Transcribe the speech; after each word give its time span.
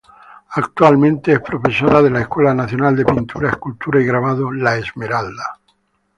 Actualmente 0.55 1.31
es 1.31 1.41
profesora 1.41 1.99
en 1.99 2.13
la 2.13 2.21
Escuela 2.21 2.55
Nacional 2.55 2.95
de 2.95 3.05
Pintura, 3.05 3.51
Escultura 3.51 4.01
y 4.01 4.05
Grabado, 4.05 4.51
"La 4.51 4.75
Esmeralda". 4.75 5.59